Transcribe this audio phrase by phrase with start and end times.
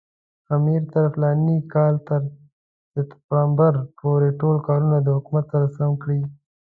[0.55, 2.21] امیر تر فلاني کال تر
[2.93, 6.19] سپټمبر پورې ټول کارونه د حکومت سره سم کړي.